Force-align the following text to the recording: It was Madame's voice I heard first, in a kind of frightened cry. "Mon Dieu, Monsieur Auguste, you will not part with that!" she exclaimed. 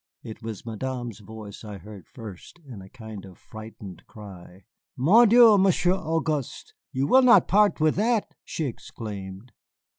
It 0.23 0.41
was 0.41 0.65
Madame's 0.65 1.19
voice 1.19 1.63
I 1.63 1.77
heard 1.77 2.07
first, 2.07 2.57
in 2.65 2.81
a 2.81 2.89
kind 2.89 3.23
of 3.23 3.37
frightened 3.37 4.03
cry. 4.07 4.63
"Mon 4.97 5.29
Dieu, 5.29 5.59
Monsieur 5.59 5.93
Auguste, 5.93 6.73
you 6.91 7.05
will 7.05 7.21
not 7.21 7.47
part 7.47 7.79
with 7.79 7.97
that!" 7.97 8.33
she 8.43 8.65
exclaimed. 8.65 9.51